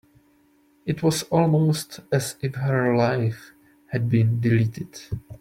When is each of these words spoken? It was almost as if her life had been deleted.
It 0.83 1.03
was 1.03 1.21
almost 1.29 1.99
as 2.11 2.35
if 2.41 2.55
her 2.55 2.97
life 2.97 3.51
had 3.91 4.09
been 4.09 4.39
deleted. 4.41 4.99